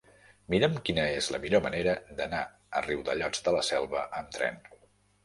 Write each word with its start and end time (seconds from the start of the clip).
Mira'm 0.51 0.77
quina 0.87 1.03
és 1.17 1.27
la 1.35 1.39
millor 1.43 1.61
manera 1.65 1.93
d'anar 2.21 2.39
a 2.79 2.81
Riudellots 2.87 3.45
de 3.49 3.55
la 3.57 3.63
Selva 3.69 4.03
amb 4.23 4.33
tren. 4.39 4.59